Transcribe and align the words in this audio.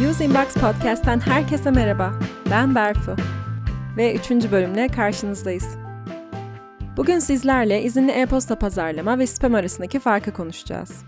News 0.00 0.20
Inbox 0.20 0.54
Podcast'ten 0.54 1.20
herkese 1.20 1.70
merhaba. 1.70 2.12
Ben 2.50 2.74
Berfu 2.74 3.16
ve 3.96 4.14
3. 4.14 4.30
bölümle 4.30 4.88
karşınızdayız. 4.88 5.76
Bugün 6.96 7.18
sizlerle 7.18 7.82
izinli 7.82 8.12
e-posta 8.12 8.58
pazarlama 8.58 9.18
ve 9.18 9.26
spam 9.26 9.54
arasındaki 9.54 10.00
farkı 10.00 10.32
konuşacağız. 10.32 11.04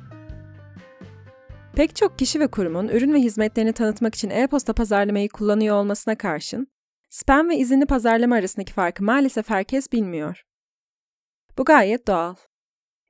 Pek 1.77 1.97
çok 1.97 2.19
kişi 2.19 2.41
ve 2.41 2.47
kurumun 2.47 2.89
ürün 2.89 3.15
ve 3.15 3.19
hizmetlerini 3.19 3.73
tanıtmak 3.73 4.15
için 4.15 4.31
e-posta 4.31 4.73
pazarlamayı 4.73 5.29
kullanıyor 5.29 5.77
olmasına 5.77 6.15
karşın, 6.15 6.69
spam 7.09 7.49
ve 7.49 7.57
izinli 7.57 7.87
pazarlama 7.87 8.37
arasındaki 8.37 8.73
farkı 8.73 9.05
maalesef 9.05 9.51
herkes 9.51 9.93
bilmiyor. 9.93 10.43
Bu 11.59 11.65
gayet 11.65 12.07
doğal. 12.07 12.35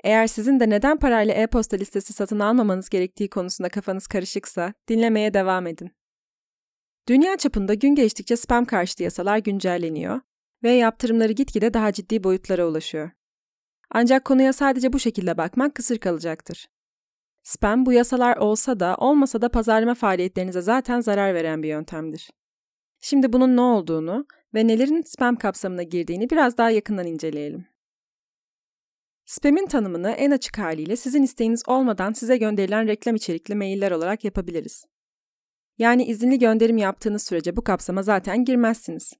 Eğer 0.07 0.27
sizin 0.27 0.61
de 0.61 0.71
neden 0.71 0.99
parayla 0.99 1.35
e-posta 1.35 1.77
listesi 1.77 2.13
satın 2.13 2.39
almamanız 2.39 2.89
gerektiği 2.89 3.31
konusunda 3.31 3.69
kafanız 3.69 4.07
karışıksa 4.07 4.75
dinlemeye 4.89 5.35
devam 5.35 5.67
edin. 5.67 5.91
Dünya 7.09 7.37
çapında 7.37 7.75
gün 7.75 7.95
geçtikçe 7.95 8.37
spam 8.37 8.65
karşıtı 8.65 9.03
yasalar 9.03 9.39
güncelleniyor 9.39 10.21
ve 10.63 10.71
yaptırımları 10.71 11.33
gitgide 11.33 11.75
daha 11.75 11.93
ciddi 11.93 12.25
boyutlara 12.25 12.67
ulaşıyor. 12.67 13.11
Ancak 13.91 14.25
konuya 14.25 14.53
sadece 14.53 14.93
bu 14.93 14.99
şekilde 14.99 15.39
bakmak 15.39 15.75
kısır 15.75 15.99
kalacaktır. 15.99 16.69
Spam 17.43 17.87
bu 17.87 17.93
yasalar 17.93 18.37
olsa 18.37 18.81
da 18.81 18.97
olmasa 18.97 19.43
da 19.43 19.49
pazarlama 19.49 19.95
faaliyetlerinize 19.95 20.61
zaten 20.61 21.01
zarar 21.01 21.35
veren 21.35 21.63
bir 21.63 21.69
yöntemdir. 21.69 22.31
Şimdi 23.01 23.33
bunun 23.33 23.57
ne 23.57 23.61
olduğunu 23.61 24.27
ve 24.55 24.67
nelerin 24.67 25.03
spam 25.03 25.37
kapsamına 25.37 25.83
girdiğini 25.83 26.31
biraz 26.31 26.59
daha 26.59 26.71
yakından 26.71 27.07
inceleyelim. 27.07 27.76
Spam'in 29.27 29.67
tanımını 29.67 30.11
en 30.11 30.31
açık 30.31 30.59
haliyle 30.59 30.97
sizin 30.97 31.23
isteğiniz 31.23 31.63
olmadan 31.67 32.13
size 32.13 32.37
gönderilen 32.37 32.87
reklam 32.87 33.17
içerikli 33.17 33.55
mailler 33.55 33.91
olarak 33.91 34.25
yapabiliriz. 34.25 34.85
Yani 35.79 36.05
izinli 36.05 36.39
gönderim 36.39 36.79
yaptığınız 36.79 37.23
sürece 37.23 37.57
bu 37.57 37.65
kapsama 37.65 38.03
zaten 38.03 38.45
girmezsiniz. 38.45 39.13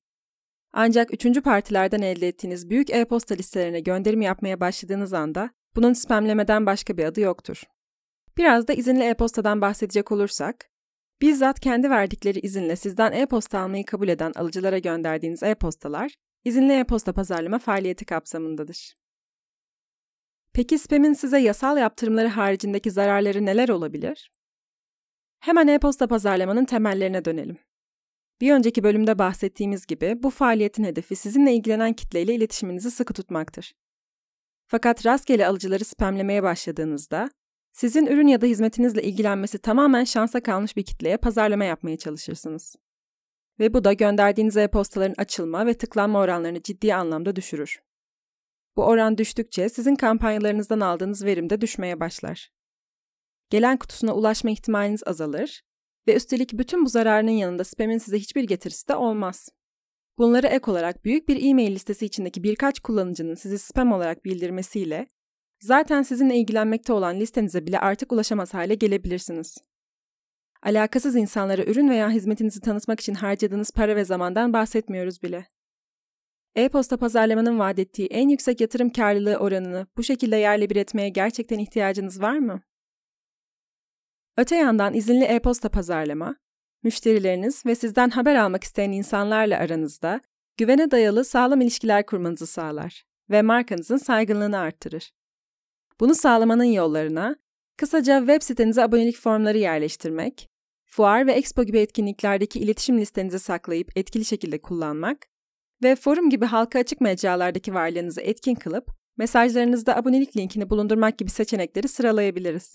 Ancak 0.73 1.15
üçüncü 1.15 1.43
partilerden 1.43 2.03
elde 2.03 2.29
ettiğiniz 2.29 2.71
büyük 2.71 2.91
e-posta 2.91 3.35
listelerine 3.35 3.81
gönderim 3.81 4.23
yapmaya 4.23 4.61
başladığınız 4.61 5.13
anda 5.13 5.51
bunun 5.77 5.93
spamlemeden 5.93 6.67
başka 6.67 6.97
bir 6.97 7.05
adı 7.05 7.21
yoktur. 7.21 7.63
Biraz 8.37 8.69
da 8.69 8.73
izinli 8.73 9.05
e-postadan 9.05 9.61
bahsedecek 9.61 10.13
olursak, 10.13 10.71
bizzat 11.23 11.61
kendi 11.61 11.91
verdikleri 11.91 12.39
izinle 12.39 12.77
sizden 12.77 13.13
e-posta 13.13 13.61
almayı 13.61 13.85
kabul 13.85 14.09
eden 14.09 14.33
alıcılara 14.37 14.79
gönderdiğiniz 14.79 15.43
e-postalar, 15.43 16.15
izinli 16.45 16.73
e-posta 16.73 17.13
pazarlama 17.13 17.59
faaliyeti 17.59 18.05
kapsamındadır. 18.05 19.06
Peki 20.57 20.79
spam'in 20.79 21.13
size 21.13 21.39
yasal 21.39 21.79
yaptırımları 21.79 22.29
haricindeki 22.29 22.91
zararları 22.91 23.47
neler 23.47 23.69
olabilir? 23.69 24.31
Hemen 25.41 25.69
e-posta 25.69 26.07
pazarlamanın 26.07 26.65
temellerine 26.65 27.25
dönelim. 27.25 27.59
Bir 28.41 28.53
önceki 28.53 28.83
bölümde 28.83 29.19
bahsettiğimiz 29.19 29.87
gibi 29.87 30.23
bu 30.23 30.31
faaliyetin 30.31 30.85
hedefi 30.85 31.17
sizinle 31.17 31.55
ilgilenen 31.55 31.93
kitleyle 31.93 32.35
iletişiminizi 32.35 32.91
sıkı 32.91 33.15
tutmaktır. 33.15 33.75
Fakat 34.67 35.07
rastgele 35.07 35.47
alıcıları 35.47 35.85
spamlemeye 35.85 36.43
başladığınızda, 36.43 37.31
sizin 37.73 38.07
ürün 38.07 38.27
ya 38.27 38.41
da 38.41 38.47
hizmetinizle 38.47 39.03
ilgilenmesi 39.03 39.59
tamamen 39.59 40.05
şansa 40.05 40.43
kalmış 40.43 40.77
bir 40.77 40.85
kitleye 40.85 41.17
pazarlama 41.17 41.65
yapmaya 41.65 41.97
çalışırsınız. 41.97 42.77
Ve 43.59 43.75
bu 43.75 43.85
da 43.85 43.93
gönderdiğiniz 43.93 44.57
e-postaların 44.57 45.15
açılma 45.19 45.67
ve 45.67 45.75
tıklanma 45.75 46.21
oranlarını 46.21 46.63
ciddi 46.63 46.95
anlamda 46.95 47.37
düşürür. 47.37 47.81
Bu 48.77 48.85
oran 48.85 49.19
düştükçe 49.19 49.69
sizin 49.69 49.95
kampanyalarınızdan 49.95 50.81
aldığınız 50.81 51.25
verim 51.25 51.51
de 51.51 51.61
düşmeye 51.61 52.01
başlar. 52.01 52.51
Gelen 53.51 53.77
kutusuna 53.77 54.15
ulaşma 54.15 54.51
ihtimaliniz 54.51 55.03
azalır 55.07 55.63
ve 56.09 56.17
üstelik 56.17 56.53
bütün 56.53 56.85
bu 56.85 56.89
zararının 56.89 57.31
yanında 57.31 57.65
spam'in 57.65 57.99
size 57.99 58.19
hiçbir 58.19 58.45
getirisi 58.45 58.89
de 58.89 58.97
olmaz. 58.97 59.49
Bunları 60.19 60.47
ek 60.47 60.71
olarak 60.71 61.05
büyük 61.05 61.29
bir 61.29 61.51
e-mail 61.51 61.75
listesi 61.75 62.07
içindeki 62.07 62.43
birkaç 62.43 62.81
kullanıcının 62.81 63.35
sizi 63.35 63.59
spam 63.59 63.93
olarak 63.93 64.25
bildirmesiyle 64.25 65.07
zaten 65.61 66.03
sizinle 66.03 66.37
ilgilenmekte 66.37 66.93
olan 66.93 67.21
listenize 67.21 67.67
bile 67.67 67.81
artık 67.81 68.13
ulaşamaz 68.13 68.55
hale 68.55 68.75
gelebilirsiniz. 68.75 69.59
Alakasız 70.63 71.17
insanlara 71.17 71.65
ürün 71.65 71.91
veya 71.91 72.11
hizmetinizi 72.11 72.61
tanıtmak 72.61 73.01
için 73.01 73.15
harcadığınız 73.15 73.71
para 73.71 73.97
ve 73.97 74.05
zamandan 74.05 74.53
bahsetmiyoruz 74.53 75.23
bile. 75.23 75.47
E-posta 76.57 76.97
pazarlamanın 76.97 77.59
vaat 77.59 77.79
ettiği 77.79 78.07
en 78.07 78.29
yüksek 78.29 78.61
yatırım 78.61 78.91
karlılığı 78.91 79.37
oranını 79.37 79.87
bu 79.97 80.03
şekilde 80.03 80.37
yerle 80.37 80.71
bir 80.71 80.77
etmeye 80.77 81.09
gerçekten 81.09 81.59
ihtiyacınız 81.59 82.23
var 82.23 82.39
mı? 82.39 82.63
Öte 84.37 84.57
yandan 84.57 84.95
izinli 84.95 85.25
e-posta 85.25 85.69
pazarlama, 85.69 86.37
müşterileriniz 86.83 87.67
ve 87.67 87.75
sizden 87.75 88.11
haber 88.11 88.35
almak 88.35 88.65
isteyen 88.65 88.93
insanlarla 88.93 89.59
aranızda 89.59 90.21
güvene 90.57 90.91
dayalı 90.91 91.25
sağlam 91.25 91.61
ilişkiler 91.61 92.07
kurmanızı 92.07 92.47
sağlar 92.47 93.05
ve 93.31 93.43
markanızın 93.43 93.97
saygınlığını 93.97 94.59
arttırır. 94.59 95.13
Bunu 96.01 96.15
sağlamanın 96.15 96.65
yollarına 96.65 97.37
kısaca 97.77 98.19
web 98.19 98.43
sitenize 98.43 98.83
abonelik 98.83 99.17
formları 99.17 99.59
yerleştirmek, 99.59 100.49
fuar 100.85 101.27
ve 101.27 101.33
expo 101.33 101.65
gibi 101.65 101.79
etkinliklerdeki 101.79 102.59
iletişim 102.59 102.99
listenizi 102.99 103.39
saklayıp 103.39 103.97
etkili 103.97 104.25
şekilde 104.25 104.59
kullanmak 104.59 105.36
ve 105.83 105.97
forum 105.97 106.31
gibi 106.31 106.45
halka 106.45 106.79
açık 106.79 107.01
mecralardaki 107.01 107.75
varlığınızı 107.75 108.21
etkin 108.21 108.55
kılıp 108.55 108.91
mesajlarınızda 109.17 109.97
abonelik 109.97 110.37
linkini 110.37 110.71
bulundurmak 110.71 111.19
gibi 111.19 111.31
seçenekleri 111.31 111.89
sıralayabiliriz. 111.89 112.75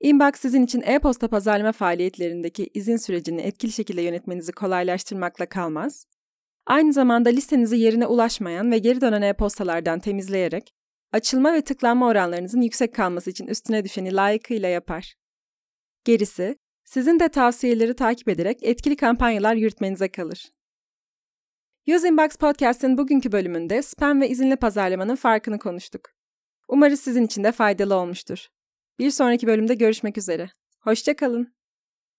Inbox 0.00 0.34
sizin 0.36 0.62
için 0.62 0.82
e-posta 0.82 1.28
pazarlama 1.28 1.72
faaliyetlerindeki 1.72 2.70
izin 2.74 2.96
sürecini 2.96 3.40
etkili 3.40 3.72
şekilde 3.72 4.02
yönetmenizi 4.02 4.52
kolaylaştırmakla 4.52 5.46
kalmaz, 5.46 6.06
aynı 6.66 6.92
zamanda 6.92 7.30
listenizi 7.30 7.76
yerine 7.76 8.06
ulaşmayan 8.06 8.72
ve 8.72 8.78
geri 8.78 9.00
dönen 9.00 9.22
e-postalardan 9.22 10.00
temizleyerek 10.00 10.74
açılma 11.12 11.52
ve 11.52 11.62
tıklanma 11.62 12.06
oranlarınızın 12.08 12.60
yüksek 12.60 12.94
kalması 12.94 13.30
için 13.30 13.46
üstüne 13.46 13.84
düşeni 13.84 14.14
layıkıyla 14.14 14.68
yapar. 14.68 15.14
Gerisi, 16.04 16.56
sizin 16.84 17.20
de 17.20 17.28
tavsiyeleri 17.28 17.96
takip 17.96 18.28
ederek 18.28 18.58
etkili 18.62 18.96
kampanyalar 18.96 19.54
yürütmenize 19.54 20.08
kalır. 20.08 20.53
Use 21.86 22.08
Inbox 22.08 22.36
Podcast'ın 22.36 22.98
bugünkü 22.98 23.32
bölümünde 23.32 23.82
spam 23.82 24.20
ve 24.20 24.28
izinli 24.28 24.56
pazarlamanın 24.56 25.16
farkını 25.16 25.58
konuştuk. 25.58 26.10
Umarız 26.68 27.00
sizin 27.00 27.26
için 27.26 27.44
de 27.44 27.52
faydalı 27.52 27.94
olmuştur. 27.94 28.46
Bir 28.98 29.10
sonraki 29.10 29.46
bölümde 29.46 29.74
görüşmek 29.74 30.18
üzere. 30.18 30.50
Hoşçakalın. 30.80 31.54